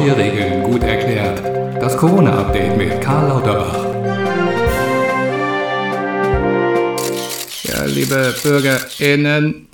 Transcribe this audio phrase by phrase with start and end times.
[0.00, 1.42] Neue Regeln gut erklärt.
[1.78, 3.84] Das Corona-Update mit Karl Lauterbach.
[7.64, 9.68] Ja, liebe BürgerInnen,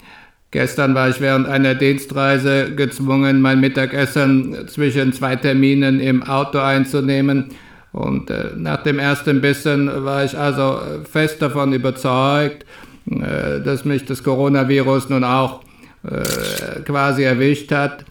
[0.50, 7.50] gestern war ich während einer Dienstreise gezwungen, mein Mittagessen zwischen zwei Terminen im Auto einzunehmen.
[7.92, 12.66] Und äh, nach dem ersten Bissen war ich also fest davon überzeugt,
[13.08, 15.60] äh, dass mich das Coronavirus nun auch
[16.02, 18.05] äh, quasi erwischt hat.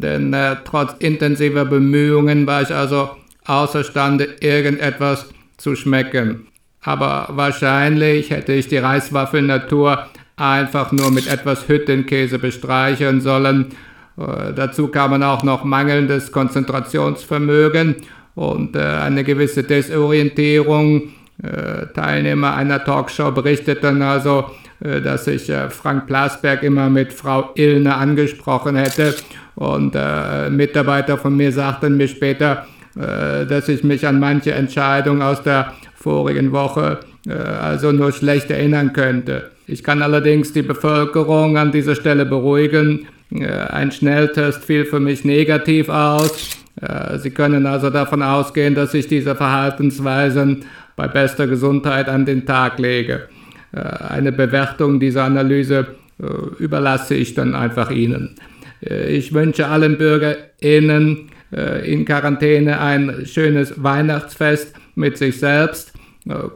[0.00, 3.10] Denn äh, trotz intensiver Bemühungen war ich also
[3.44, 6.48] außerstande, irgendetwas zu schmecken.
[6.82, 10.06] Aber wahrscheinlich hätte ich die Reiswaffelnatur
[10.36, 13.72] einfach nur mit etwas Hüttenkäse bestreichen sollen.
[14.18, 17.96] Äh, dazu kamen auch noch mangelndes Konzentrationsvermögen
[18.34, 21.14] und äh, eine gewisse Desorientierung.
[21.42, 27.96] Äh, Teilnehmer einer Talkshow berichteten also, dass sich äh, Frank Plasberg immer mit Frau Illner
[27.96, 29.14] angesprochen hätte.
[29.54, 35.22] Und äh, Mitarbeiter von mir sagten mir später, äh, dass ich mich an manche Entscheidungen
[35.22, 37.00] aus der vorigen Woche
[37.60, 39.50] also nur schlecht erinnern könnte.
[39.66, 43.08] Ich kann allerdings die Bevölkerung an dieser Stelle beruhigen.
[43.32, 46.50] Ein Schnelltest fiel für mich negativ aus.
[47.16, 52.78] Sie können also davon ausgehen, dass ich diese Verhaltensweisen bei bester Gesundheit an den Tag
[52.78, 53.28] lege.
[53.76, 55.86] Äh, eine Bewertung dieser Analyse
[56.18, 56.24] äh,
[56.58, 58.36] überlasse ich dann einfach Ihnen.
[58.80, 61.30] Äh, ich wünsche allen BürgerInnen
[61.84, 65.92] in Quarantäne ein schönes Weihnachtsfest mit sich selbst.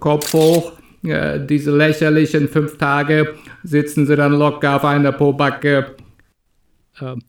[0.01, 0.73] Kopf hoch.
[1.01, 5.95] Diese lächerlichen fünf Tage sitzen Sie dann locker auf einer Pobacke.
[7.01, 7.23] Ähm,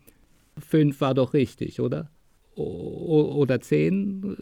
[0.58, 2.10] fünf war doch richtig, oder?
[2.56, 4.36] oder zehn.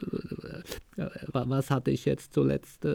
[1.28, 2.88] Was hatte ich jetzt zuletzt?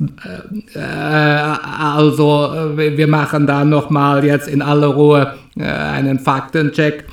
[0.00, 7.04] Äh, äh, also, wir machen da nochmal jetzt in aller Ruhe einen Faktencheck.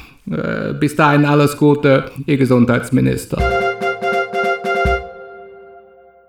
[0.79, 3.37] Bis dahin alles Gute, Ihr Gesundheitsminister.